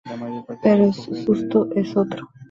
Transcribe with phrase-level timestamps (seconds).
[0.63, 2.27] Pero su susto es otro.